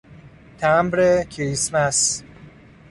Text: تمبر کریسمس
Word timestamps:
تمبر 0.57 1.23
کریسمس 1.23 2.23